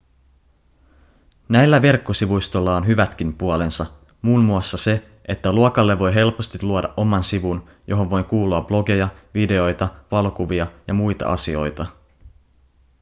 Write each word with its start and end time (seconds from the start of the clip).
näillä 1.49 1.81
verkkosivustoilla 1.81 2.75
on 2.75 2.87
hyvätkin 2.87 3.33
puolensa 3.37 3.85
muun 4.21 4.45
muassa 4.45 4.77
se 4.77 5.09
että 5.27 5.51
luokalle 5.51 5.99
voi 5.99 6.13
helposti 6.15 6.57
luoda 6.61 6.93
oman 6.97 7.23
sivun 7.23 7.69
johon 7.87 8.09
voi 8.09 8.23
kuulua 8.23 8.61
blogeja 8.61 9.09
videoita 9.33 9.89
valokuvia 10.11 10.67
ja 10.87 10.93
muita 10.93 11.25
asioita 11.31 11.85